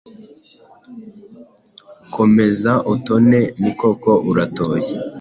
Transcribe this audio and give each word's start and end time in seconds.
komeza 2.13 2.71
utone 2.93 3.39
ni 3.61 3.71
koko 3.79 4.11
uratoshye 4.31 4.95